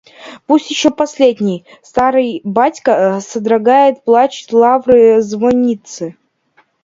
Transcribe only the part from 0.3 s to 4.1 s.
Пусть еще последний, старый батька содрогает